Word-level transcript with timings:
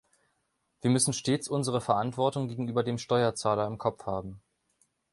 Wir 0.81 0.89
müssen 0.89 1.13
stets 1.13 1.47
unsere 1.47 1.79
Verantwortung 1.79 2.47
gegenüber 2.47 2.81
dem 2.83 2.97
Steuerzahler 2.97 3.67
im 3.67 3.77
Kopf 3.77 4.07
haben. 4.07 4.41